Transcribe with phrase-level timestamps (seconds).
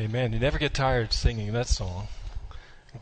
[0.00, 0.32] Amen.
[0.32, 2.08] You never get tired singing that song.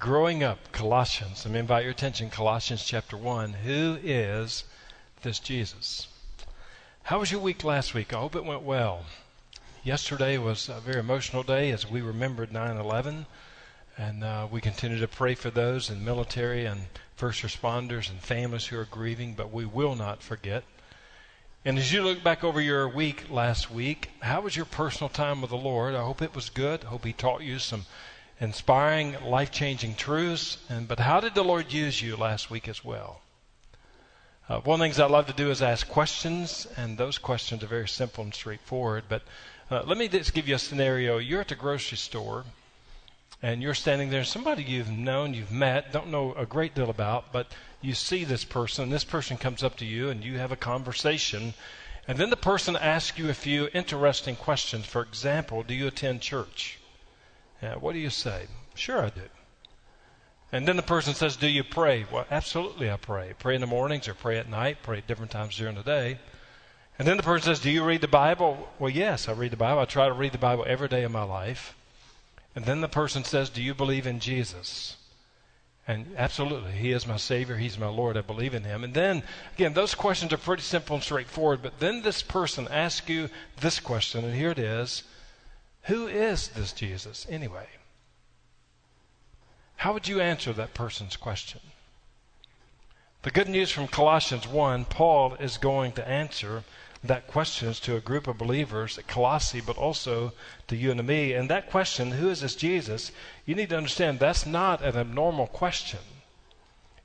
[0.00, 1.44] Growing up, Colossians.
[1.44, 3.52] Let me invite your attention, Colossians chapter 1.
[3.52, 4.64] Who is
[5.22, 6.08] this Jesus?
[7.04, 8.12] How was your week last week?
[8.12, 9.04] I hope it went well.
[9.84, 13.26] Yesterday was a very emotional day as we remembered 9 11.
[13.96, 18.66] And uh, we continue to pray for those in military and first responders and families
[18.66, 20.64] who are grieving, but we will not forget.
[21.64, 25.40] And as you look back over your week last week, how was your personal time
[25.40, 25.94] with the Lord?
[25.94, 26.84] I hope it was good.
[26.84, 27.84] I hope He taught you some
[28.40, 30.58] inspiring, life changing truths.
[30.68, 33.22] And, but how did the Lord use you last week as well?
[34.48, 37.64] Uh, one of the things I love to do is ask questions, and those questions
[37.64, 39.04] are very simple and straightforward.
[39.08, 39.22] But
[39.68, 41.18] uh, let me just give you a scenario.
[41.18, 42.44] You're at the grocery store,
[43.42, 47.32] and you're standing there, somebody you've known, you've met, don't know a great deal about,
[47.32, 47.46] but
[47.80, 51.54] you see this person, this person comes up to you, and you have a conversation,
[52.08, 54.86] and then the person asks you a few interesting questions.
[54.86, 56.78] For example, do you attend church?
[57.62, 58.46] Yeah, what do you say?
[58.74, 59.20] Sure, I do.
[60.50, 62.06] And then the person says, Do you pray?
[62.10, 63.34] Well, absolutely, I pray.
[63.38, 66.18] Pray in the mornings or pray at night, pray at different times during the day.
[66.98, 68.68] And then the person says, Do you read the Bible?
[68.78, 69.80] Well, yes, I read the Bible.
[69.80, 71.76] I try to read the Bible every day of my life.
[72.58, 74.96] And then the person says, Do you believe in Jesus?
[75.86, 77.56] And absolutely, He is my Savior.
[77.56, 78.16] He's my Lord.
[78.16, 78.82] I believe in Him.
[78.82, 79.22] And then,
[79.54, 81.62] again, those questions are pretty simple and straightforward.
[81.62, 85.04] But then this person asks you this question, and here it is
[85.82, 87.68] Who is this Jesus anyway?
[89.76, 91.60] How would you answer that person's question?
[93.22, 96.64] The good news from Colossians 1 Paul is going to answer
[97.04, 100.32] that question to a group of believers at Colossae, but also
[100.66, 101.32] to you and to me.
[101.32, 103.12] And that question, who is this Jesus?
[103.46, 106.00] You need to understand that's not an abnormal question.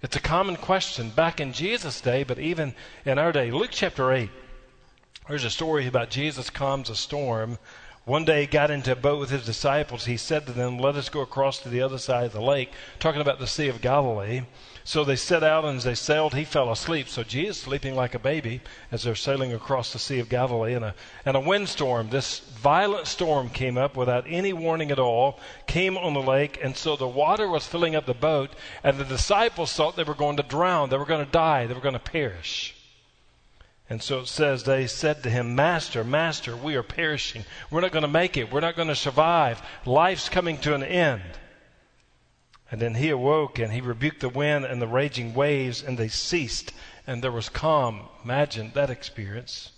[0.01, 3.51] It's a common question back in Jesus' day, but even in our day.
[3.51, 4.29] Luke chapter 8,
[5.29, 7.57] there's a story about Jesus calms a storm.
[8.05, 10.05] One day he got into a boat with his disciples.
[10.05, 12.73] He said to them, Let us go across to the other side of the lake,
[12.99, 14.41] talking about the Sea of Galilee.
[14.83, 17.07] So they set out, and as they sailed, he fell asleep.
[17.07, 18.59] So Jesus, sleeping like a baby,
[18.91, 20.95] as they're sailing across the Sea of Galilee, and a,
[21.25, 26.13] and a windstorm, this violent storm came up without any warning at all, came on
[26.13, 28.49] the lake, and so the water was filling up the boat,
[28.83, 31.73] and the disciples thought they were going to drown, they were going to die, they
[31.73, 32.75] were going to perish.
[33.89, 37.43] And so it says, they said to him, Master, Master, we are perishing.
[37.69, 38.51] We're not going to make it.
[38.51, 39.61] We're not going to survive.
[39.85, 41.21] Life's coming to an end.
[42.71, 46.07] And then he awoke and he rebuked the wind and the raging waves, and they
[46.07, 46.73] ceased,
[47.05, 48.07] and there was calm.
[48.23, 49.71] Imagine that experience.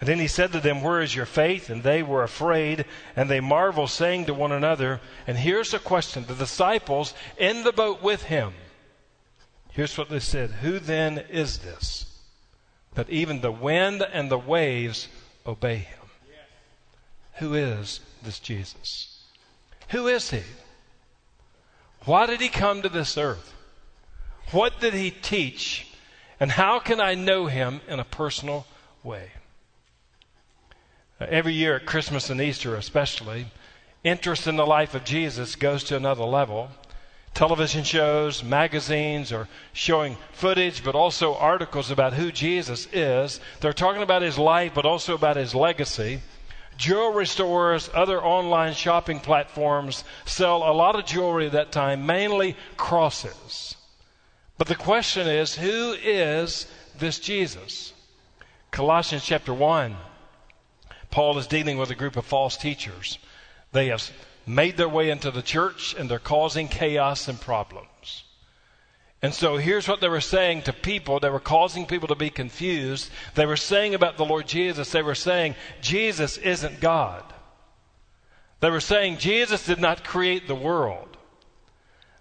[0.00, 1.70] And then he said to them, Where is your faith?
[1.70, 6.24] And they were afraid, and they marveled, saying to one another, And here's the question
[6.26, 8.54] the disciples in the boat with him.
[9.70, 12.15] Here's what they said Who then is this?
[12.96, 15.08] That even the wind and the waves
[15.46, 15.98] obey him.
[17.34, 19.22] Who is this Jesus?
[19.90, 20.42] Who is he?
[22.04, 23.52] Why did he come to this earth?
[24.50, 25.86] What did he teach?
[26.40, 28.66] And how can I know him in a personal
[29.02, 29.30] way?
[31.20, 33.46] Every year at Christmas and Easter, especially,
[34.04, 36.70] interest in the life of Jesus goes to another level.
[37.36, 43.40] Television shows, magazines are showing footage, but also articles about who Jesus is.
[43.60, 46.22] They're talking about his life, but also about his legacy.
[46.78, 52.56] Jewelry stores, other online shopping platforms sell a lot of jewelry at that time, mainly
[52.78, 53.76] crosses.
[54.56, 56.66] But the question is, who is
[56.98, 57.92] this Jesus?
[58.70, 59.94] Colossians chapter 1,
[61.10, 63.18] Paul is dealing with a group of false teachers.
[63.72, 64.10] They have
[64.46, 68.24] made their way into the church and they're causing chaos and problems.
[69.22, 71.18] And so here's what they were saying to people.
[71.18, 73.10] They were causing people to be confused.
[73.34, 77.24] They were saying about the Lord Jesus, they were saying, Jesus isn't God.
[78.60, 81.08] They were saying, Jesus did not create the world.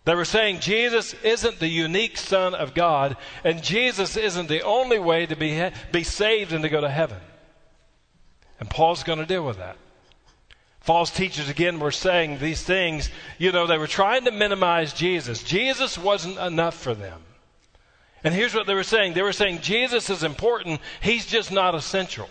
[0.06, 5.00] They were saying, Jesus isn't the unique Son of God, and Jesus isn't the only
[5.00, 7.20] way to be, be saved and to go to heaven.
[8.60, 9.78] And Paul's going to deal with that
[10.86, 13.10] false teachers again were saying these things,
[13.40, 15.42] you know, they were trying to minimize Jesus.
[15.42, 17.22] Jesus wasn't enough for them.
[18.24, 21.74] And here's what they were saying they were saying Jesus is important, he's just not
[21.74, 22.30] essential.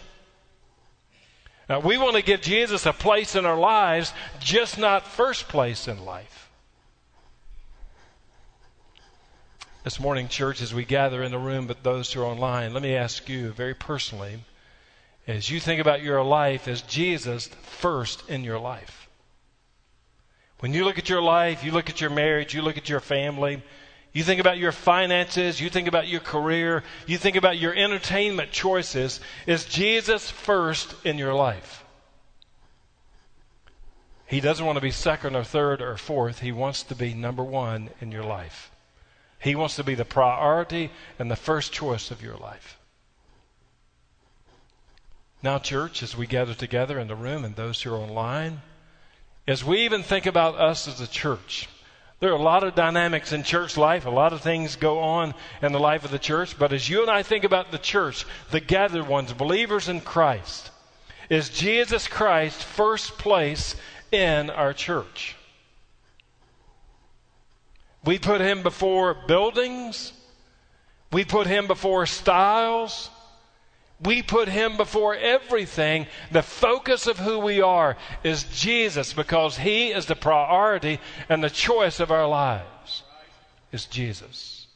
[1.68, 5.88] Now, we want to give Jesus a place in our lives, just not first place
[5.88, 6.50] in life.
[9.82, 12.82] This morning, church, as we gather in the room, but those who are online, let
[12.82, 14.38] me ask you very personally
[15.26, 19.08] as you think about your life, is Jesus first in your life?
[20.60, 23.00] When you look at your life, you look at your marriage, you look at your
[23.00, 23.62] family,
[24.12, 28.52] you think about your finances, you think about your career, you think about your entertainment
[28.52, 31.84] choices, is Jesus first in your life?
[34.26, 36.40] He doesn't want to be second or third or fourth.
[36.40, 38.70] He wants to be number one in your life.
[39.38, 42.78] He wants to be the priority and the first choice of your life.
[45.44, 48.62] Now, church, as we gather together in the room and those who are online,
[49.46, 51.68] as we even think about us as a church,
[52.18, 55.34] there are a lot of dynamics in church life, a lot of things go on
[55.60, 58.24] in the life of the church, but as you and I think about the church,
[58.52, 60.70] the gathered ones, believers in Christ,
[61.28, 63.76] is Jesus Christ first place
[64.10, 65.36] in our church?
[68.02, 70.14] We put him before buildings.
[71.12, 73.10] We put him before styles.
[74.02, 76.06] We put him before everything.
[76.30, 81.50] The focus of who we are is Jesus because he is the priority and the
[81.50, 83.02] choice of our lives
[83.72, 84.66] is Jesus.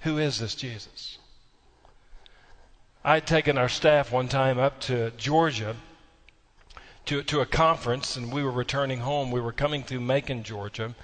[0.00, 1.18] Who is this Jesus?
[3.04, 5.76] I'd taken our staff one time up to Georgia
[7.06, 9.30] to, to a conference, and we were returning home.
[9.30, 10.94] We were coming through Macon, Georgia.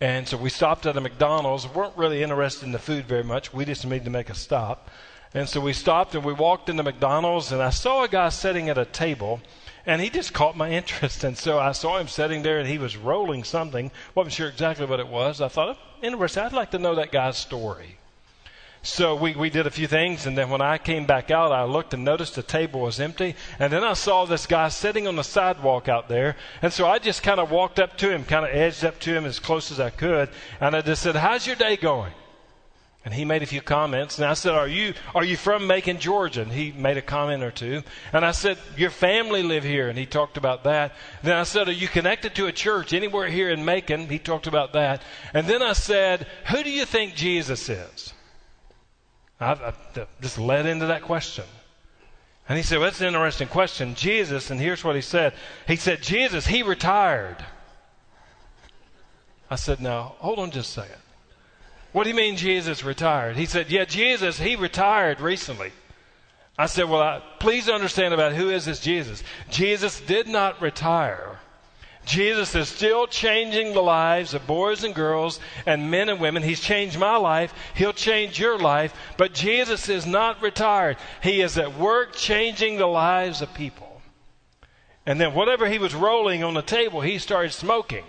[0.00, 1.66] And so we stopped at a McDonald's.
[1.66, 3.52] We weren't really interested in the food very much.
[3.52, 4.88] We just needed to make a stop.
[5.32, 8.68] And so we stopped and we walked into McDonald's, and I saw a guy sitting
[8.68, 9.40] at a table,
[9.86, 11.22] and he just caught my interest.
[11.22, 13.90] And so I saw him sitting there, and he was rolling something.
[14.14, 15.40] wasn't sure exactly what it was.
[15.40, 16.42] I thought, oh, interesting.
[16.42, 17.96] I'd like to know that guy's story.
[18.82, 21.64] So we, we did a few things, and then when I came back out, I
[21.64, 23.36] looked and noticed the table was empty.
[23.58, 26.36] And then I saw this guy sitting on the sidewalk out there.
[26.62, 29.14] And so I just kind of walked up to him, kind of edged up to
[29.14, 30.30] him as close as I could.
[30.60, 32.12] And I just said, How's your day going?
[33.02, 34.18] And he made a few comments.
[34.18, 36.42] And I said, Are you, are you from Macon, Georgia?
[36.42, 37.82] And he made a comment or two.
[38.12, 39.88] And I said, Your family live here.
[39.88, 40.92] And he talked about that.
[41.22, 44.08] Then I said, Are you connected to a church anywhere here in Macon?
[44.08, 45.00] He talked about that.
[45.32, 48.12] And then I said, Who do you think Jesus is?
[49.40, 49.72] I, I
[50.20, 51.44] just led into that question.
[52.50, 53.94] And he said, Well, that's an interesting question.
[53.94, 55.32] Jesus, and here's what he said
[55.66, 57.42] He said, Jesus, he retired.
[59.48, 60.99] I said, Now, hold on just a second.
[61.92, 63.36] What do you mean Jesus retired?
[63.36, 65.72] He said, Yeah, Jesus, he retired recently.
[66.56, 69.22] I said, Well, I, please understand about who is this Jesus.
[69.50, 71.38] Jesus did not retire.
[72.06, 76.42] Jesus is still changing the lives of boys and girls and men and women.
[76.42, 77.52] He's changed my life.
[77.74, 78.94] He'll change your life.
[79.16, 80.96] But Jesus is not retired.
[81.22, 84.00] He is at work changing the lives of people.
[85.04, 88.04] And then whatever he was rolling on the table, he started smoking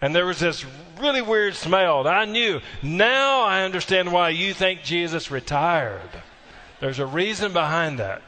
[0.00, 0.64] and there was this
[1.00, 2.06] really weird smell.
[2.06, 2.60] I knew.
[2.82, 6.10] Now I understand why you think Jesus retired.
[6.80, 8.22] There's a reason behind that.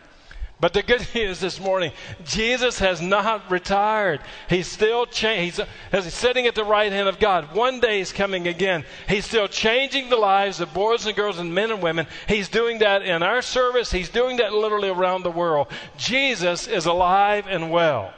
[0.61, 1.93] But the good news this morning,
[2.25, 4.21] Jesus has not retired.
[4.49, 5.67] He's still changing.
[5.93, 7.55] He's, he's sitting at the right hand of God.
[7.55, 8.85] One day he's coming again.
[9.09, 12.07] He's still changing the lives of boys and girls and men and women.
[12.27, 13.91] He's doing that in our service.
[13.91, 15.69] He's doing that literally around the world.
[15.97, 18.13] Jesus is alive and well.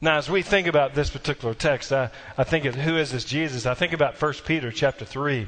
[0.00, 3.24] Now, as we think about this particular text, I, I think of who is this
[3.24, 3.64] Jesus?
[3.64, 5.46] I think about 1 Peter chapter 3.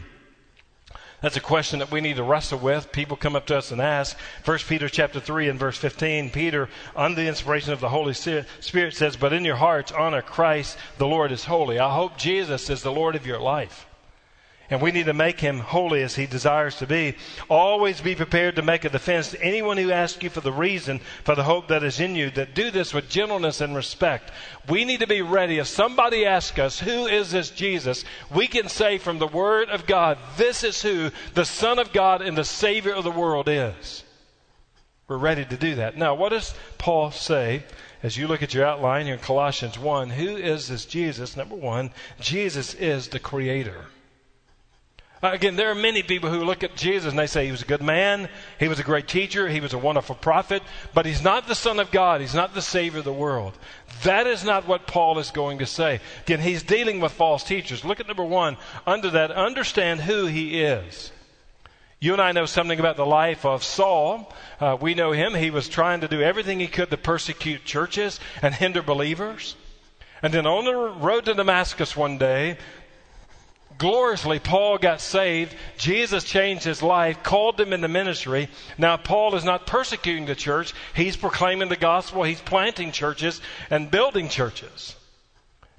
[1.20, 2.92] That's a question that we need to wrestle with.
[2.92, 4.16] People come up to us and ask.
[4.44, 8.46] 1 Peter chapter 3 and verse 15, Peter, under the inspiration of the Holy Spirit,
[8.94, 11.78] says, But in your hearts honor Christ, the Lord is holy.
[11.78, 13.87] I hope Jesus is the Lord of your life
[14.70, 17.14] and we need to make him holy as he desires to be.
[17.48, 21.00] Always be prepared to make a defense to anyone who asks you for the reason
[21.24, 24.30] for the hope that is in you, that do this with gentleness and respect.
[24.68, 25.58] We need to be ready.
[25.58, 28.04] If somebody asks us, who is this Jesus?
[28.34, 32.20] We can say from the Word of God, this is who the Son of God
[32.20, 34.04] and the Savior of the world is.
[35.08, 35.96] We're ready to do that.
[35.96, 37.62] Now, what does Paul say
[38.02, 40.10] as you look at your outline here in Colossians 1?
[40.10, 41.34] Who is this Jesus?
[41.34, 41.90] Number one,
[42.20, 43.86] Jesus is the Creator.
[45.22, 47.62] Uh, again, there are many people who look at Jesus and they say he was
[47.62, 48.28] a good man,
[48.60, 50.62] he was a great teacher, he was a wonderful prophet,
[50.94, 53.58] but he's not the Son of God, he's not the Savior of the world.
[54.04, 56.00] That is not what Paul is going to say.
[56.22, 57.84] Again, he's dealing with false teachers.
[57.84, 58.56] Look at number one.
[58.86, 61.10] Under that, understand who he is.
[62.00, 64.32] You and I know something about the life of Saul.
[64.60, 65.34] Uh, we know him.
[65.34, 69.56] He was trying to do everything he could to persecute churches and hinder believers.
[70.22, 72.58] And then on the road to Damascus one day,
[73.78, 75.54] gloriously, Paul got saved.
[75.76, 78.48] Jesus changed his life, called him into ministry.
[78.76, 80.74] Now, Paul is not persecuting the church.
[80.94, 82.24] He's proclaiming the gospel.
[82.24, 84.96] He's planting churches and building churches.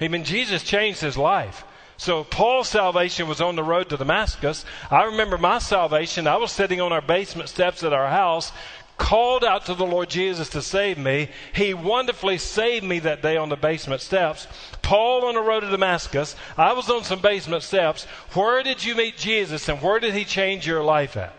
[0.01, 1.65] I mean, Jesus changed his life.
[1.98, 4.63] So Paul's salvation was on the road to Damascus.
[4.89, 6.27] I remember my salvation.
[6.27, 8.53] I was sitting on our basement steps at our house
[9.00, 11.29] called out to the Lord Jesus to save me.
[11.56, 14.46] He wonderfully saved me that day on the basement steps.
[14.84, 16.36] Paul on the road to Damascus.
[16.58, 18.03] I was on some basement steps.
[18.34, 21.34] Where did you meet Jesus and where did he change your life at?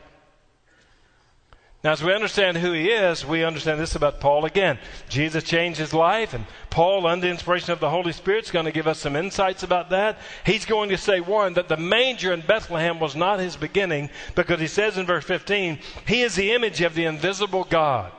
[1.82, 4.78] Now, as we understand who he is, we understand this about Paul again.
[5.08, 8.66] Jesus changed his life, and Paul, under the inspiration of the Holy Spirit, is going
[8.66, 10.18] to give us some insights about that.
[10.44, 14.60] He's going to say, one, that the manger in Bethlehem was not his beginning, because
[14.60, 18.12] he says in verse 15, he is the image of the invisible God.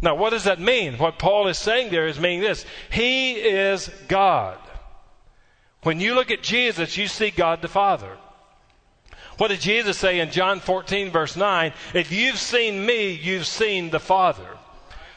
[0.00, 0.98] Now, what does that mean?
[0.98, 4.58] What Paul is saying there is meaning this He is God.
[5.82, 8.18] When you look at Jesus, you see God the Father.
[9.38, 11.72] What did Jesus say in John 14, verse 9?
[11.92, 14.46] If you've seen me, you've seen the Father.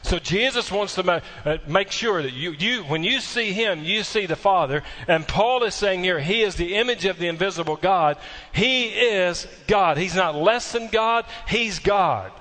[0.02, 3.84] So Jesus wants to make, uh, make sure that you, you, when you see him,
[3.84, 4.82] you see the Father.
[5.06, 8.16] And Paul is saying here, he is the image of the invisible God.
[8.52, 9.98] He is God.
[9.98, 12.32] He's not less than God, he's God.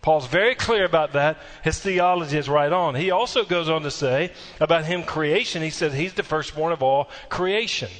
[0.00, 1.36] Paul's very clear about that.
[1.64, 2.94] His theology is right on.
[2.94, 4.30] He also goes on to say
[4.60, 7.90] about him creation, he says he's the firstborn of all creation.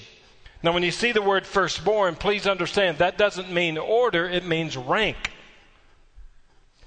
[0.67, 4.77] Now, when you see the word firstborn, please understand that doesn't mean order, it means
[4.77, 5.31] rank.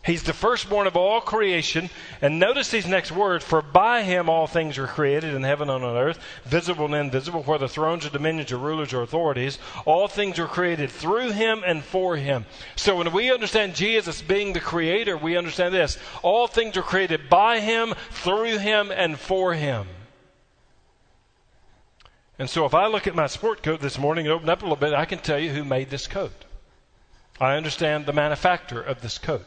[0.04, 1.90] He's the firstborn of all creation.
[2.22, 5.86] And notice these next words For by him all things were created in heaven and
[5.86, 9.60] on earth, visible and invisible, whether thrones or dominions or rulers or authorities.
[9.86, 12.46] All things were created through him and for him.
[12.76, 15.98] So when we understand Jesus being the creator, we understand this.
[16.22, 19.88] All things were created by him, through him, and for him.
[22.40, 24.66] And so if I look at my sport coat this morning and open up a
[24.66, 26.46] little bit, I can tell you who made this coat.
[27.40, 29.46] I understand the manufacturer of this coat.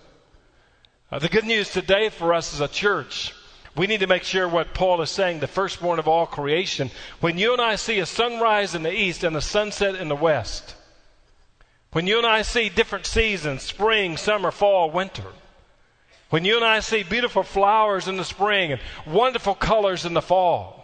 [1.11, 3.35] Uh, the good news today for us as a church,
[3.75, 6.91] we need to make sure what Paul is saying, the firstborn of all creation.
[7.21, 10.17] When you and I see a sunrise in the east and a sunset in the
[10.17, 10.75] west,
[11.93, 15.33] when you and I see different seasons, spring, summer, fall, winter,
[16.29, 20.23] when you and I see beautiful flowers in the spring and wonderful colors in the
[20.23, 20.82] fall,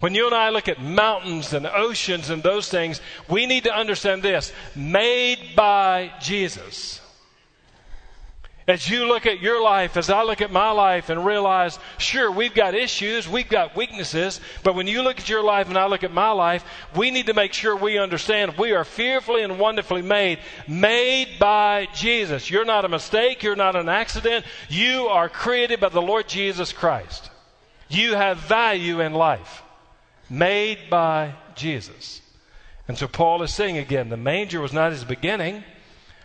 [0.00, 3.74] when you and I look at mountains and oceans and those things, we need to
[3.74, 7.00] understand this made by Jesus.
[8.68, 12.30] As you look at your life, as I look at my life and realize, sure,
[12.30, 15.86] we've got issues, we've got weaknesses, but when you look at your life and I
[15.86, 16.64] look at my life,
[16.94, 21.88] we need to make sure we understand we are fearfully and wonderfully made, made by
[21.94, 22.50] Jesus.
[22.50, 26.70] You're not a mistake, you're not an accident, you are created by the Lord Jesus
[26.70, 27.30] Christ.
[27.88, 29.62] You have value in life
[30.30, 32.20] made by Jesus.
[32.86, 35.64] And so Paul is saying again, the manger was not his beginning.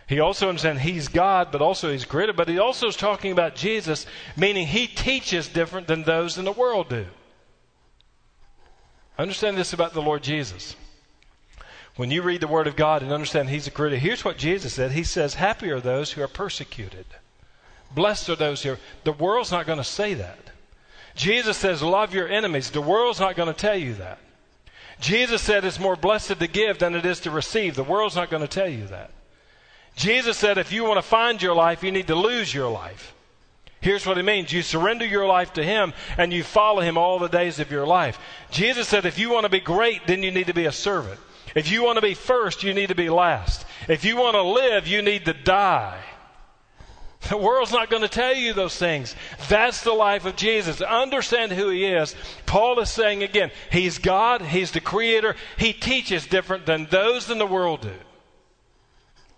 [0.06, 2.32] He also understands he's God, but also he's creator.
[2.32, 4.06] But he also is talking about Jesus,
[4.36, 7.06] meaning he teaches different than those in the world do.
[9.18, 10.74] Understand this about the Lord Jesus.
[11.96, 14.72] When you read the Word of God and understand He's a creator, here's what Jesus
[14.72, 14.92] said.
[14.92, 17.06] He says, Happy are those who are persecuted.
[17.94, 18.78] Blessed are those who are.
[19.04, 20.50] The world's not going to say that.
[21.14, 22.70] Jesus says, Love your enemies.
[22.70, 24.18] The world's not going to tell you that.
[25.00, 27.74] Jesus said it's more blessed to give than it is to receive.
[27.74, 29.10] The world's not going to tell you that.
[29.96, 33.14] Jesus said if you want to find your life, you need to lose your life.
[33.80, 37.18] Here's what it means you surrender your life to Him and you follow Him all
[37.18, 38.18] the days of your life.
[38.50, 41.20] Jesus said if you want to be great, then you need to be a servant.
[41.54, 43.66] If you want to be first, you need to be last.
[43.88, 46.00] If you want to live, you need to die.
[47.28, 49.16] The world's not going to tell you those things.
[49.48, 50.80] That's the life of Jesus.
[50.80, 52.14] Understand who he is.
[52.46, 57.38] Paul is saying again, he's God, he's the creator, he teaches different than those in
[57.38, 57.92] the world do.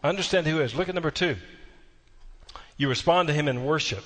[0.03, 0.75] Understand who he is.
[0.75, 1.37] Look at number two.
[2.77, 4.05] You respond to him in worship.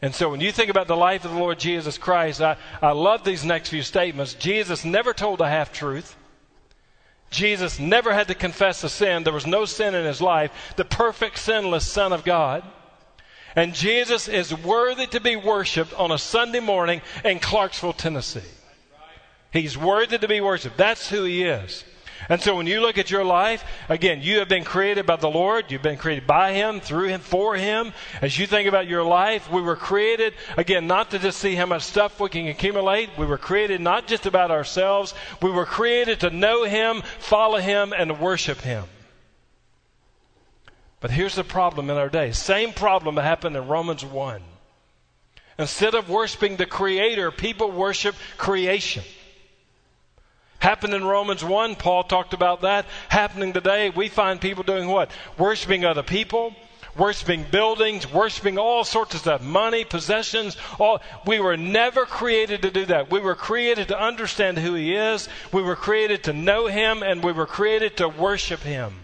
[0.00, 2.92] And so when you think about the life of the Lord Jesus Christ, I, I
[2.92, 4.34] love these next few statements.
[4.34, 6.16] Jesus never told a half truth.
[7.30, 9.22] Jesus never had to confess a sin.
[9.22, 10.52] There was no sin in his life.
[10.76, 12.62] The perfect, sinless Son of God.
[13.54, 18.40] And Jesus is worthy to be worshiped on a Sunday morning in Clarksville, Tennessee.
[19.52, 20.78] He's worthy to be worshiped.
[20.78, 21.84] That's who he is.
[22.28, 25.28] And so when you look at your life, again, you have been created by the
[25.28, 25.70] Lord.
[25.70, 27.92] You've been created by Him, through Him, for Him.
[28.20, 31.66] As you think about your life, we were created, again, not to just see how
[31.66, 33.10] much stuff we can accumulate.
[33.18, 35.14] We were created not just about ourselves.
[35.40, 38.84] We were created to know Him, follow Him, and worship Him.
[41.02, 42.30] But here's the problem in our day.
[42.30, 44.40] Same problem that happened in Romans 1.
[45.58, 49.02] Instead of worshiping the Creator, people worship creation.
[50.60, 52.86] Happened in Romans 1, Paul talked about that.
[53.08, 55.10] Happening today, we find people doing what?
[55.36, 56.54] Worshiping other people,
[56.96, 62.70] worshiping buildings, worshiping all sorts of stuff, money, possessions, all we were never created to
[62.70, 63.10] do that.
[63.10, 67.24] We were created to understand who he is, we were created to know him, and
[67.24, 68.94] we were created to worship him.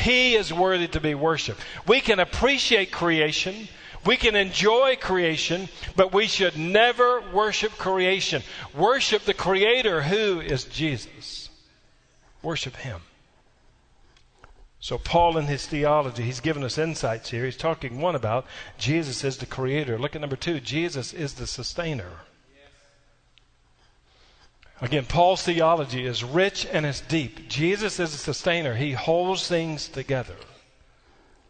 [0.00, 1.60] He is worthy to be worshiped.
[1.86, 3.68] We can appreciate creation.
[4.04, 8.42] We can enjoy creation, but we should never worship creation.
[8.74, 11.50] Worship the Creator, who is Jesus.
[12.42, 13.02] Worship Him.
[14.82, 17.44] So, Paul, in his theology, he's given us insights here.
[17.44, 18.46] He's talking, one, about
[18.78, 19.98] Jesus is the creator.
[19.98, 22.10] Look at number two Jesus is the sustainer.
[24.80, 27.48] Again, Paul's theology is rich and it's deep.
[27.48, 30.36] Jesus is a sustainer, he holds things together.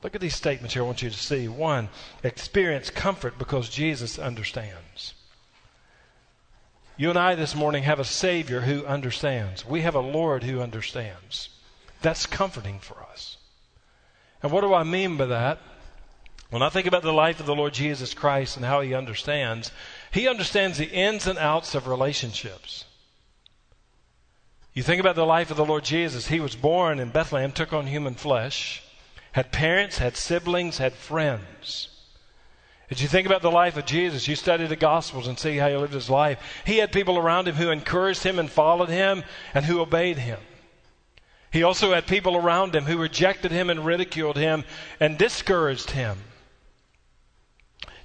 [0.02, 1.46] Look at these statements here I want you to see.
[1.46, 1.90] One,
[2.24, 5.14] experience comfort because Jesus understands.
[6.96, 9.64] You and I this morning have a Savior who understands.
[9.64, 11.50] We have a Lord who understands.
[12.02, 13.36] That's comforting for us.
[14.42, 15.58] And what do I mean by that?
[16.48, 19.70] When I think about the life of the Lord Jesus Christ and how he understands,
[20.10, 22.86] he understands the ins and outs of relationships.
[24.72, 26.28] You think about the life of the Lord Jesus.
[26.28, 28.82] He was born in Bethlehem, took on human flesh,
[29.32, 31.88] had parents, had siblings, had friends.
[32.90, 35.68] As you think about the life of Jesus, you study the Gospels and see how
[35.68, 36.62] he lived his life.
[36.64, 39.22] He had people around him who encouraged him and followed him
[39.54, 40.38] and who obeyed him.
[41.52, 44.64] He also had people around him who rejected him and ridiculed him
[44.98, 46.18] and discouraged him.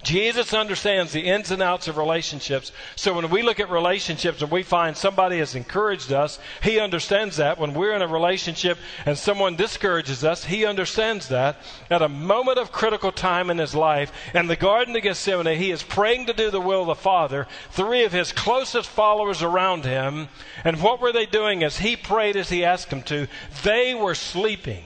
[0.05, 2.71] Jesus understands the ins and outs of relationships.
[2.95, 7.37] So when we look at relationships and we find somebody has encouraged us, he understands
[7.37, 7.57] that.
[7.57, 11.57] When we're in a relationship and someone discourages us, he understands that.
[11.89, 15.71] At a moment of critical time in his life, in the Garden of Gethsemane, he
[15.71, 17.47] is praying to do the will of the Father.
[17.71, 20.27] Three of his closest followers around him.
[20.63, 23.27] And what were they doing as he prayed as he asked them to?
[23.63, 24.83] They were sleeping.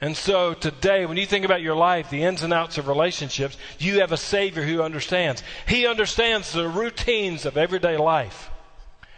[0.00, 3.56] And so today, when you think about your life, the ins and outs of relationships,
[3.78, 5.42] you have a Savior who understands.
[5.66, 8.50] He understands the routines of everyday life.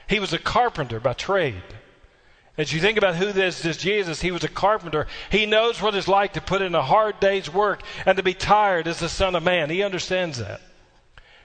[0.08, 1.62] He was a carpenter by trade.
[2.56, 5.06] As you think about who this is Jesus, he was a carpenter.
[5.30, 8.34] He knows what it's like to put in a hard day's work and to be
[8.34, 9.70] tired as the Son of Man.
[9.70, 10.60] He understands that.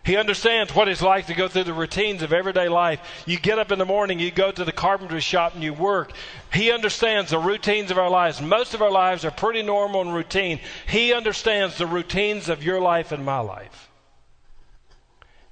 [0.05, 2.99] He understands what it's like to go through the routines of everyday life.
[3.25, 6.11] You get up in the morning, you go to the carpentry shop, and you work.
[6.53, 8.39] He understands the routines of our lives.
[8.39, 10.59] Most of our lives are pretty normal and routine.
[10.87, 13.89] He understands the routines of your life and my life.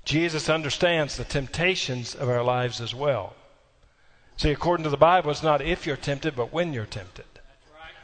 [0.05, 3.33] Jesus understands the temptations of our lives as well.
[4.37, 7.25] See, according to the Bible, it's not if you're tempted, but when you're tempted.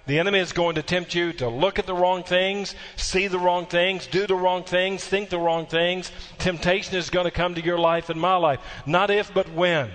[0.10, 3.38] The enemy is going to tempt you to look at the wrong things, see the
[3.38, 6.12] wrong things, do the wrong things, think the wrong things.
[6.40, 8.60] Temptation is going to come to your life and my life.
[8.88, 9.92] Not if, but when.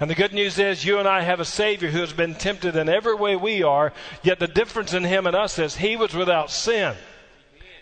[0.00, 2.74] And the good news is you and I have a Savior who has been tempted
[2.74, 3.92] in every way we are,
[4.24, 6.96] yet the difference in him and us is he was without sin.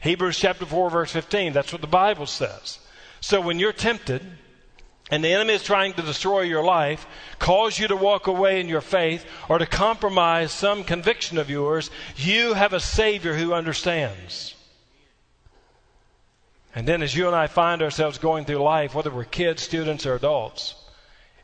[0.03, 1.55] Hebrews chapter 4 verse 15.
[1.55, 2.79] That's what the Bible says.
[3.23, 4.21] So when you're tempted,
[5.13, 7.07] and the enemy is trying to destroy your life,
[7.39, 11.91] cause you to walk away in your faith, or to compromise some conviction of yours,
[12.17, 14.55] you have a Savior who understands.
[16.75, 20.07] And then, as you and I find ourselves going through life, whether we're kids, students,
[20.07, 20.77] or adults,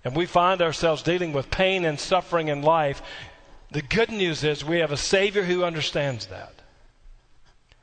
[0.03, 3.03] and we find ourselves dealing with pain and suffering in life,
[3.71, 6.58] the good news is we have a Savior who understands that.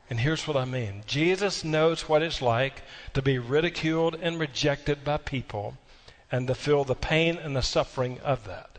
[0.09, 5.03] And here's what I mean Jesus knows what it's like to be ridiculed and rejected
[5.03, 5.77] by people
[6.31, 8.69] and to feel the pain and the suffering of that.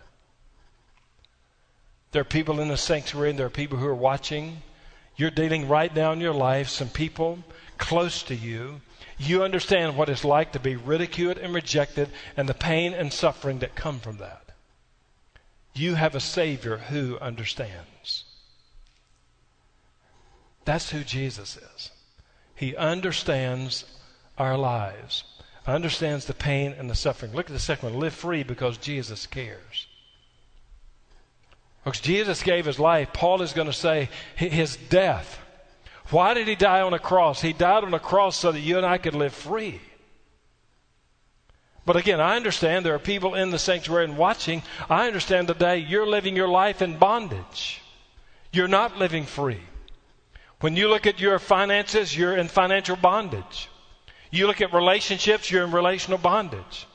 [2.12, 4.62] There are people in the sanctuary and there are people who are watching.
[5.16, 7.40] You're dealing right now in your life, some people
[7.78, 8.80] close to you.
[9.18, 13.58] You understand what it's like to be ridiculed and rejected and the pain and suffering
[13.60, 14.42] that come from that.
[15.74, 18.24] You have a Savior who understands.
[20.66, 21.90] That's who Jesus is.
[22.54, 23.84] He understands
[24.36, 25.24] our lives,
[25.66, 27.32] understands the pain and the suffering.
[27.32, 29.86] Look at the second one live free because Jesus cares.
[31.84, 35.38] Because Jesus gave his life, Paul is going to say his death.
[36.10, 37.40] Why did he die on a cross?
[37.40, 39.80] He died on a cross so that you and I could live free.
[41.84, 44.64] But again, I understand there are people in the sanctuary and watching.
[44.90, 47.80] I understand today you're living your life in bondage.
[48.52, 49.60] You're not living free.
[50.66, 53.68] When you look at your finances, you're in financial bondage.
[54.32, 56.88] You look at relationships, you're in relational bondage.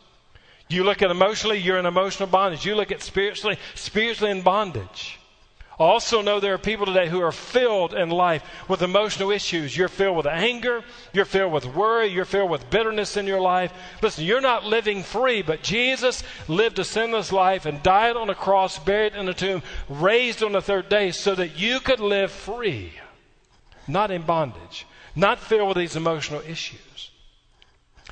[0.67, 2.65] You look at emotionally, you're in emotional bondage.
[2.65, 5.19] You look at spiritually, spiritually in bondage.
[5.79, 9.77] Also, know there are people today who are filled in life with emotional issues.
[9.77, 13.71] You're filled with anger, you're filled with worry, you're filled with bitterness in your life.
[14.01, 18.35] Listen, you're not living free, but Jesus lived a sinless life and died on a
[18.35, 22.33] cross, buried in a tomb, raised on the third day so that you could live
[22.33, 22.91] free
[23.91, 27.11] not in bondage, not filled with these emotional issues.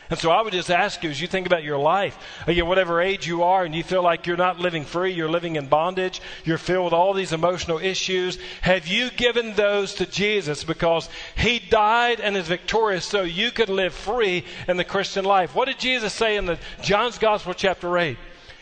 [0.09, 2.65] And so I would just ask you as you think about your life, uh, again,
[2.65, 5.67] whatever age you are, and you feel like you're not living free, you're living in
[5.67, 11.09] bondage, you're filled with all these emotional issues, have you given those to Jesus because
[11.35, 15.53] He died and is victorious so you could live free in the Christian life?
[15.53, 18.17] What did Jesus say in the John's Gospel, chapter 8?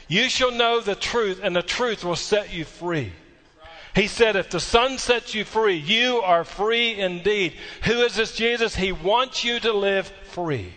[0.10, 3.13] You shall know the truth, and the truth will set you free.
[3.97, 7.53] He said, If the Son sets you free, you are free indeed.
[7.86, 8.75] Who is this Jesus?
[8.75, 10.71] He wants you to live free.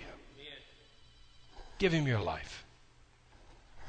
[1.78, 2.64] Give him your life.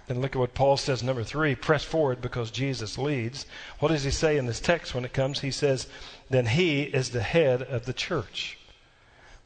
[0.08, 3.46] Then look at what Paul says, number three press forward because Jesus leads.
[3.80, 5.40] What does he say in this text when it comes?
[5.40, 5.88] He says,
[6.30, 8.58] Then he is the head of the church.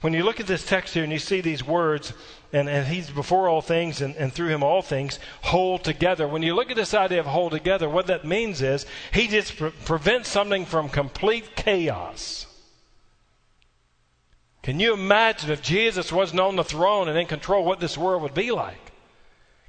[0.01, 2.11] When you look at this text here and you see these words,
[2.55, 6.25] and, and he's before all things and, and through him all things, hold together.
[6.25, 9.57] When you look at this idea of hold together, what that means is he just
[9.57, 12.47] pre- prevents something from complete chaos.
[14.63, 18.21] Can you imagine if Jesus wasn't on the throne and in control, what this world
[18.21, 18.93] would be like?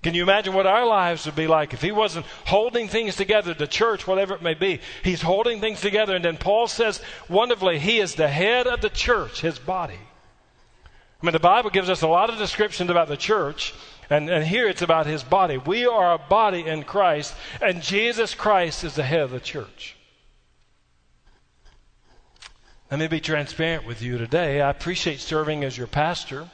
[0.05, 3.53] Can you imagine what our lives would be like if he wasn't holding things together,
[3.53, 4.79] the church, whatever it may be?
[5.03, 6.15] He's holding things together.
[6.15, 9.99] And then Paul says wonderfully, he is the head of the church, his body.
[11.23, 13.73] I mean, the Bible gives us a lot of descriptions about the church,
[14.11, 15.57] and, and here it's about his body.
[15.57, 19.97] We are a body in Christ, and Jesus Christ is the head of the church.
[22.91, 24.61] Let me be transparent with you today.
[24.61, 26.49] I appreciate serving as your pastor.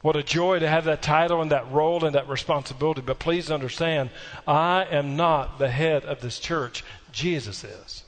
[0.00, 3.02] What a joy to have that title and that role and that responsibility.
[3.02, 4.10] But please understand,
[4.46, 6.84] I am not the head of this church.
[7.12, 8.04] Jesus is.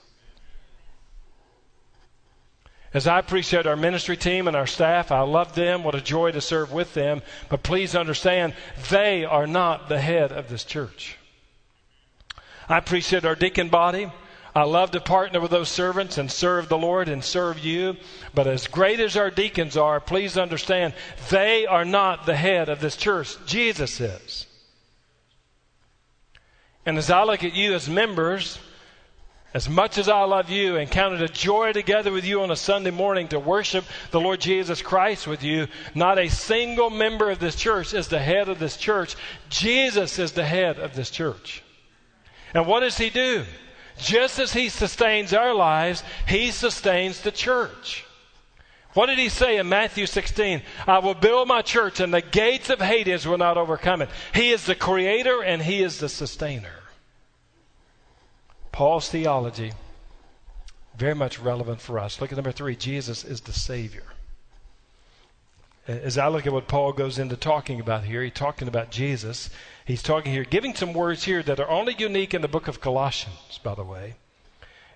[2.92, 5.84] As I appreciate our ministry team and our staff, I love them.
[5.84, 7.22] What a joy to serve with them.
[7.48, 8.54] But please understand,
[8.90, 11.16] they are not the head of this church.
[12.68, 14.10] I appreciate our deacon body.
[14.54, 17.96] I love to partner with those servants and serve the Lord and serve you.
[18.34, 20.94] But as great as our deacons are, please understand,
[21.30, 23.36] they are not the head of this church.
[23.46, 24.46] Jesus is.
[26.84, 28.58] And as I look at you as members,
[29.52, 32.50] as much as I love you and count it a joy together with you on
[32.50, 37.30] a Sunday morning to worship the Lord Jesus Christ with you, not a single member
[37.30, 39.16] of this church is the head of this church.
[39.48, 41.64] Jesus is the head of this church.
[42.54, 43.44] And what does he do?
[43.98, 48.04] Just as he sustains our lives, he sustains the church.
[48.94, 50.62] What did he say in Matthew 16?
[50.86, 54.08] I will build my church and the gates of Hades will not overcome it.
[54.34, 56.79] He is the creator and he is the sustainer.
[58.72, 59.72] Paul's theology,
[60.96, 62.20] very much relevant for us.
[62.20, 64.04] Look at number three Jesus is the Savior.
[65.88, 69.50] As I look at what Paul goes into talking about here, he's talking about Jesus.
[69.84, 72.80] He's talking here, giving some words here that are only unique in the book of
[72.80, 74.14] Colossians, by the way.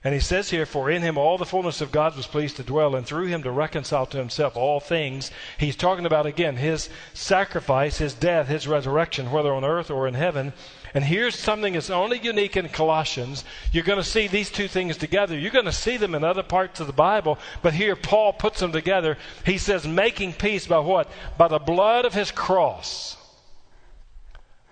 [0.04, 2.62] And he says here, For in him all the fullness of God was pleased to
[2.62, 5.30] dwell, and through him to reconcile to himself all things.
[5.58, 10.12] He's talking about, again, his sacrifice, his death, his resurrection, whether on earth or in
[10.12, 10.52] heaven.
[10.94, 13.44] And here's something that's only unique in Colossians.
[13.72, 15.36] You're going to see these two things together.
[15.36, 18.60] You're going to see them in other parts of the Bible, but here Paul puts
[18.60, 19.18] them together.
[19.44, 21.10] He says, making peace by what?
[21.36, 23.16] By the blood of his cross.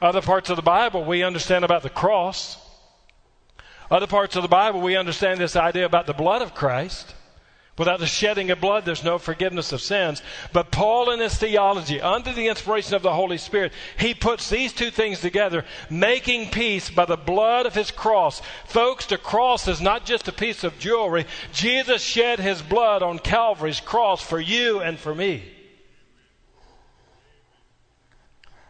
[0.01, 2.57] Other parts of the Bible, we understand about the cross.
[3.91, 7.15] Other parts of the Bible, we understand this idea about the blood of Christ.
[7.83, 10.23] Without the shedding of blood, there's no forgiveness of sins.
[10.53, 14.73] But Paul, in his theology, under the inspiration of the Holy Spirit, he puts these
[14.73, 18.41] two things together, making peace by the blood of his cross.
[18.67, 21.27] Folks, the cross is not just a piece of jewelry.
[21.53, 25.43] Jesus shed his blood on Calvary's cross for you and for me.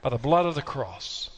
[0.01, 1.29] By the blood of the cross.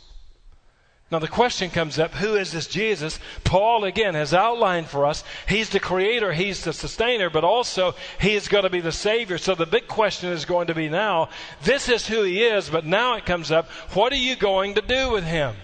[1.11, 3.21] Now, the question comes up who is this Jesus?
[3.45, 8.35] Paul, again, has outlined for us he's the creator, he's the sustainer, but also he
[8.35, 9.39] is going to be the savior.
[9.39, 11.29] So the big question is going to be now
[11.63, 14.81] this is who he is, but now it comes up what are you going to
[14.81, 15.55] do with him?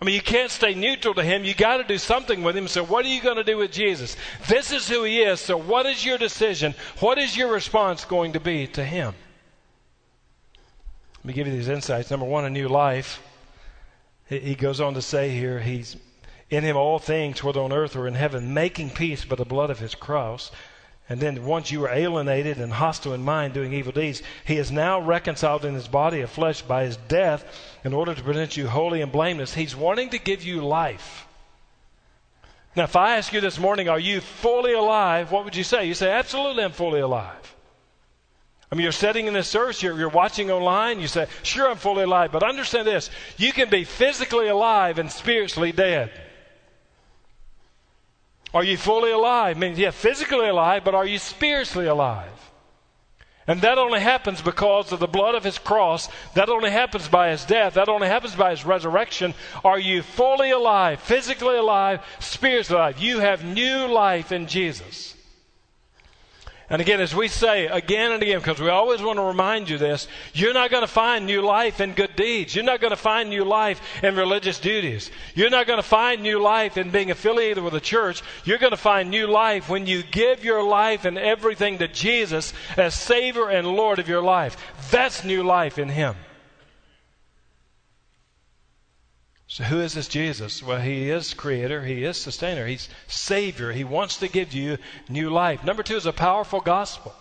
[0.00, 1.44] I mean, you can't stay neutral to him.
[1.44, 2.68] You got to do something with him.
[2.68, 4.16] So, what are you going to do with Jesus?
[4.48, 5.40] This is who he is.
[5.40, 6.74] So, what is your decision?
[7.00, 9.14] What is your response going to be to him?
[11.18, 12.10] Let me give you these insights.
[12.10, 13.22] Number one, a new life.
[14.26, 15.96] He goes on to say here, He's
[16.50, 19.70] in Him all things, whether on earth or in heaven, making peace by the blood
[19.70, 20.50] of His cross.
[21.08, 24.72] And then once you were alienated and hostile in mind, doing evil deeds, He is
[24.72, 27.44] now reconciled in His body of flesh by His death
[27.84, 29.54] in order to present you holy and blameless.
[29.54, 31.26] He's wanting to give you life.
[32.76, 35.30] Now, if I ask you this morning, are you fully alive?
[35.30, 35.86] What would you say?
[35.86, 37.53] You say, absolutely, I'm fully alive.
[38.74, 41.76] I mean, you're sitting in this service, you're, you're watching online, you say, Sure, I'm
[41.76, 42.32] fully alive.
[42.32, 46.10] But understand this you can be physically alive and spiritually dead.
[48.52, 49.56] Are you fully alive?
[49.56, 52.32] I mean, yeah, physically alive, but are you spiritually alive?
[53.46, 56.08] And that only happens because of the blood of his cross.
[56.34, 57.74] That only happens by his death.
[57.74, 59.34] That only happens by his resurrection.
[59.64, 62.98] Are you fully alive, physically alive, spiritually alive?
[62.98, 65.14] You have new life in Jesus.
[66.70, 69.76] And again, as we say again and again, because we always want to remind you
[69.76, 72.54] this, you're not going to find new life in good deeds.
[72.54, 75.10] You're not going to find new life in religious duties.
[75.34, 78.22] You're not going to find new life in being affiliated with a church.
[78.44, 82.54] You're going to find new life when you give your life and everything to Jesus
[82.78, 84.56] as Savior and Lord of your life.
[84.90, 86.16] That's new life in Him.
[89.54, 90.64] So, who is this Jesus?
[90.64, 93.70] Well, he is creator, he is sustainer, he's savior.
[93.70, 95.62] He wants to give you new life.
[95.62, 97.14] Number two is a powerful gospel.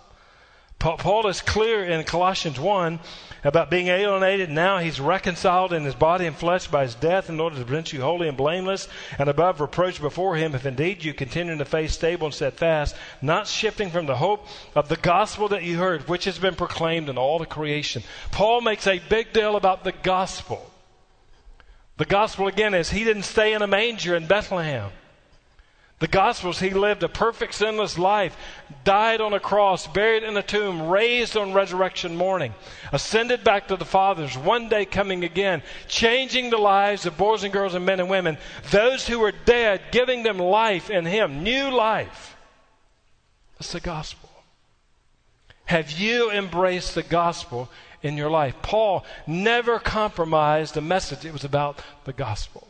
[0.80, 3.00] Paul is clear in Colossians 1
[3.44, 4.50] about being alienated.
[4.50, 7.94] Now he's reconciled in his body and flesh by his death in order to present
[7.94, 8.88] you holy and blameless
[9.20, 12.96] and above reproach before him if indeed you continue in the faith stable and steadfast,
[13.22, 17.10] not shifting from the hope of the gospel that you heard, which has been proclaimed
[17.10, 18.02] in all the creation.
[18.32, 20.73] Paul makes a big deal about the gospel.
[21.98, 24.92] The gospel again is he didn't stay in a manger in Bethlehem.
[26.00, 28.36] The gospel is he lived a perfect sinless life,
[28.84, 32.54] died on a cross, buried in a tomb, raised on resurrection morning,
[32.92, 37.54] ascended back to the Father's, one day coming again, changing the lives of boys and
[37.54, 38.38] girls and men and women,
[38.72, 42.36] those who were dead, giving them life in him, new life.
[43.58, 44.30] That's the gospel.
[45.66, 47.70] Have you embraced the gospel
[48.04, 48.56] in your life.
[48.62, 52.68] Paul never compromised the message, it was about the gospel.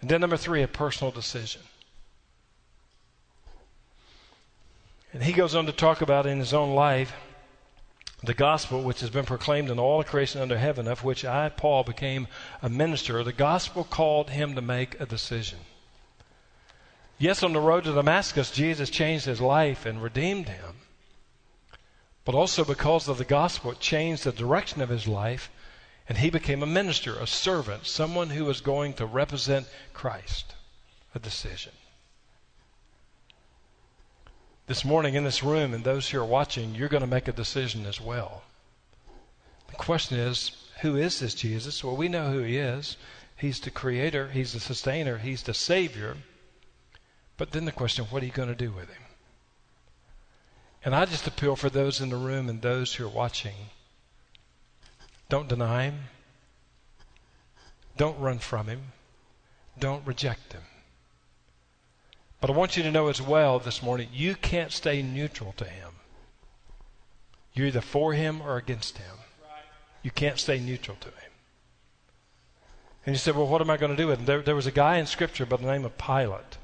[0.00, 1.62] And then, number three, a personal decision.
[5.12, 7.12] And he goes on to talk about in his own life
[8.22, 11.48] the gospel which has been proclaimed in all the creation under heaven, of which I,
[11.48, 12.28] Paul, became
[12.62, 13.22] a minister.
[13.24, 15.58] The gospel called him to make a decision.
[17.18, 20.76] Yes, on the road to Damascus, Jesus changed his life and redeemed him
[22.28, 25.50] but also because of the gospel, it changed the direction of his life,
[26.06, 30.54] and he became a minister, a servant, someone who was going to represent Christ.
[31.14, 31.72] A decision.
[34.66, 37.32] This morning in this room, and those who are watching, you're going to make a
[37.32, 38.42] decision as well.
[39.70, 40.50] The question is,
[40.82, 41.82] who is this Jesus?
[41.82, 42.98] Well, we know who he is.
[43.38, 46.18] He's the creator, he's the sustainer, he's the savior.
[47.38, 49.07] But then the question, what are you going to do with him?
[50.84, 53.54] And I just appeal for those in the room and those who are watching.
[55.28, 56.04] Don't deny him.
[57.96, 58.92] Don't run from him.
[59.78, 60.62] Don't reject him.
[62.40, 65.64] But I want you to know as well this morning you can't stay neutral to
[65.64, 65.90] him.
[67.52, 69.16] You're either for him or against him.
[70.02, 71.32] You can't stay neutral to him.
[73.04, 74.26] And you said, well, what am I going to do with him?
[74.26, 76.57] There, there was a guy in Scripture by the name of Pilate.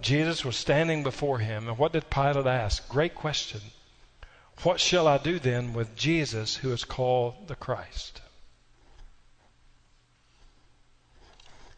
[0.00, 2.88] Jesus was standing before him, and what did Pilate ask?
[2.88, 3.60] Great question.
[4.62, 8.20] What shall I do then with Jesus who is called the Christ?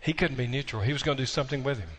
[0.00, 0.82] He couldn't be neutral.
[0.82, 1.90] He was going to do something with him.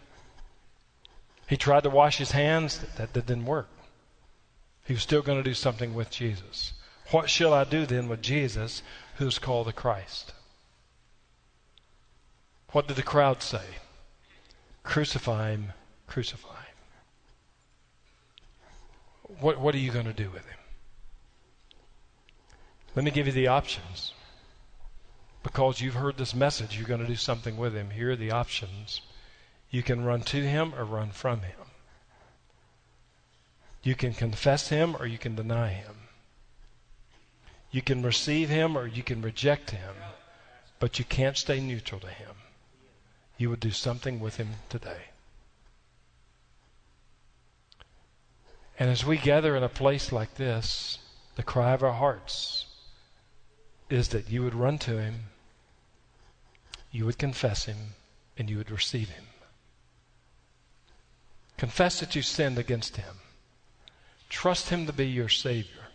[1.48, 3.70] He tried to wash his hands, that, that didn't work.
[4.86, 6.74] He was still going to do something with Jesus.
[7.12, 8.84] What shall I do then with Jesus
[9.16, 10.34] who is called the Christ?
[12.72, 13.64] What did the crowd say?
[14.84, 15.74] Crucify him
[16.10, 16.66] crucify him.
[19.40, 20.58] What, what are you going to do with him?
[22.96, 24.14] Let me give you the options.
[25.44, 27.92] Because you've heard this message, you're going to do something with him.
[27.92, 29.02] Here are the options.
[29.70, 31.56] You can run to him or run from him.
[33.84, 35.96] You can confess him or you can deny him.
[37.72, 39.96] You can receive him or you can reject him,
[40.80, 42.36] but you can't stay neutral to him.
[43.38, 45.09] You would do something with him today.
[48.80, 51.00] And as we gather in a place like this,
[51.36, 52.66] the cry of our hearts
[53.90, 55.16] is that you would run to him,
[56.90, 57.78] you would confess him,
[58.38, 59.26] and you would receive him.
[61.58, 63.16] Confess that you sinned against him.
[64.30, 65.88] Trust him to be your Savior.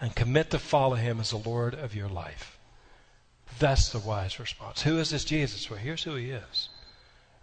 [0.00, 2.58] And commit to follow him as the Lord of your life.
[3.58, 4.82] That's the wise response.
[4.82, 5.70] Who is this Jesus?
[5.70, 6.68] Well, here's who he is.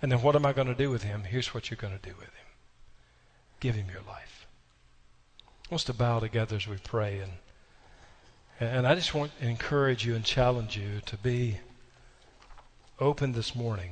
[0.02, 1.24] And then what am I going to do with him?
[1.24, 2.41] Here's what you're going to do with him.
[3.62, 4.48] Give him your life.
[5.70, 7.20] I want to bow together as we pray.
[7.20, 7.32] And,
[8.60, 11.60] and I just want to encourage you and challenge you to be
[13.00, 13.92] open this morning.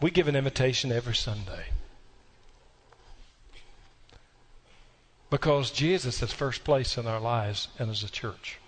[0.00, 1.66] We give an invitation every Sunday.
[5.30, 8.58] Because Jesus is first place in our lives and as a church.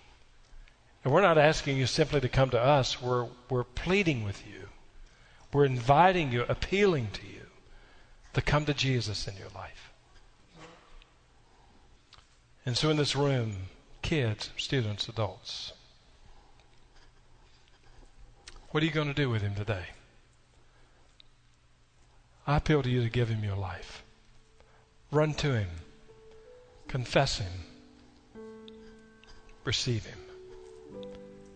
[1.04, 4.68] And we're not asking you simply to come to us, we're, we're pleading with you.
[5.52, 7.39] We're inviting you, appealing to you
[8.34, 9.92] to come to Jesus in your life.
[12.66, 13.56] And so in this room,
[14.02, 15.72] kids, students, adults,
[18.70, 19.86] what are you going to do with him today?
[22.46, 24.02] I appeal to you to give him your life.
[25.10, 25.68] Run to Him.
[26.86, 27.52] Confess Him.
[29.64, 30.18] Receive Him.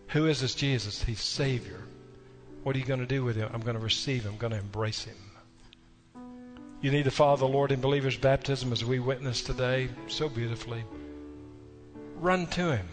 [0.09, 1.01] Who is this Jesus?
[1.01, 1.81] He's Savior.
[2.63, 3.49] What are you going to do with Him?
[3.53, 4.33] I'm going to receive Him.
[4.33, 5.15] I'm going to embrace Him.
[6.85, 10.83] You need to follow the Lord in believers' baptism as we witness today so beautifully.
[12.17, 12.87] Run to Him.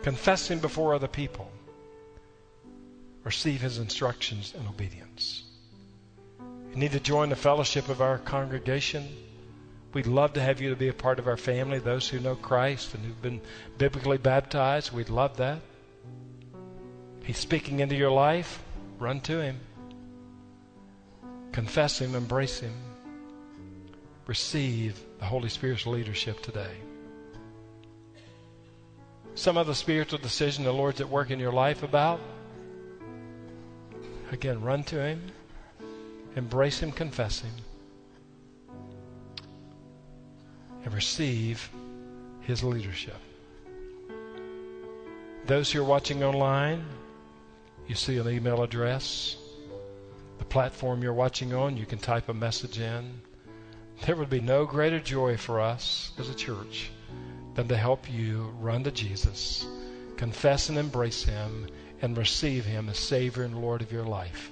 [0.00, 1.52] Confess Him before other people.
[3.22, 5.42] Receive His instructions in obedience.
[6.70, 9.06] You need to join the fellowship of our congregation.
[9.92, 12.34] We'd love to have you to be a part of our family, those who know
[12.34, 13.42] Christ and who've been
[13.76, 14.90] biblically baptized.
[14.90, 15.60] We'd love that.
[17.24, 18.62] He's speaking into your life.
[18.98, 19.60] Run to Him.
[21.60, 22.72] Confess Him, embrace Him.
[24.26, 26.72] Receive the Holy Spirit's leadership today.
[29.34, 32.18] Some other spiritual decision the Lord's at work in your life about.
[34.32, 35.20] Again, run to Him,
[36.34, 37.52] embrace Him, confess Him,
[40.82, 41.68] and receive
[42.40, 43.20] His leadership.
[45.44, 46.86] Those who are watching online,
[47.86, 49.36] you see an email address.
[50.40, 53.20] The platform you're watching on, you can type a message in.
[54.06, 56.90] There would be no greater joy for us as a church
[57.54, 59.66] than to help you run to Jesus,
[60.16, 61.68] confess and embrace Him,
[62.00, 64.50] and receive Him as Savior and Lord of your life.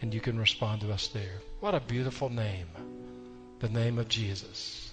[0.00, 1.38] And you can respond to us there.
[1.60, 2.66] What a beautiful name.
[3.60, 4.92] The name of Jesus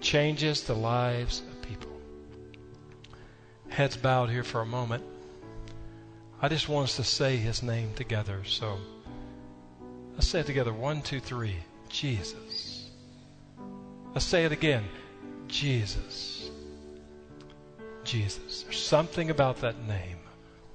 [0.00, 1.90] changes the lives of people.
[3.70, 5.02] Heads bowed here for a moment.
[6.40, 8.44] I just want us to say His name together.
[8.44, 8.78] So
[10.18, 10.74] let's say it together.
[10.74, 11.56] One, two, three.
[11.88, 12.90] Jesus.
[14.12, 14.84] Let's say it again.
[15.46, 16.50] Jesus.
[18.04, 18.64] Jesus.
[18.64, 20.18] There's something about that name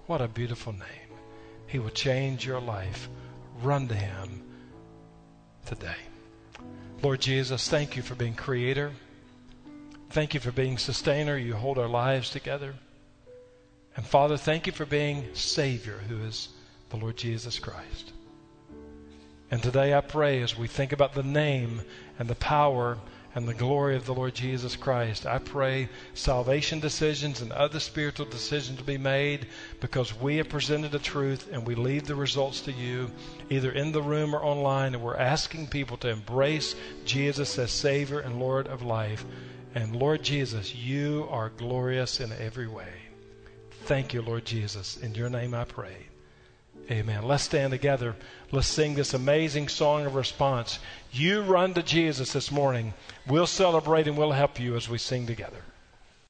[0.06, 1.18] what a beautiful name.
[1.68, 3.10] He will change your life.
[3.62, 4.44] Run to Him
[5.66, 5.96] today.
[7.02, 8.92] Lord Jesus, thank you for being creator.
[10.10, 11.38] Thank you for being sustainer.
[11.38, 12.76] You hold our lives together.
[13.96, 16.50] And Father, thank you for being Savior, who is
[16.90, 18.12] the Lord Jesus Christ.
[19.54, 21.84] And today I pray as we think about the name
[22.18, 22.98] and the power
[23.36, 25.28] and the glory of the Lord Jesus Christ.
[25.28, 29.46] I pray salvation decisions and other spiritual decisions to be made
[29.80, 33.12] because we have presented the truth and we leave the results to you,
[33.52, 36.74] either in the room or online, and we're asking people to embrace
[37.06, 39.24] Jesus as Savior and Lord of life.
[39.76, 42.92] And Lord Jesus, you are glorious in every way.
[43.86, 44.98] Thank you, Lord Jesus.
[44.98, 46.08] In your name I pray.
[46.92, 47.24] Amen.
[47.24, 48.16] Let's stand together.
[48.52, 50.80] Let's sing this amazing song of response.
[51.12, 52.94] You run to Jesus this morning.
[53.26, 55.64] We'll celebrate and we'll help you as we sing together.